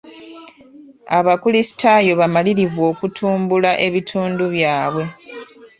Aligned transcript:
Abakrisitaayo 1.17 2.11
bamalirivu 2.21 2.81
okutumbula 2.91 3.71
ebitundu 3.87 4.43
byabwe. 4.55 5.03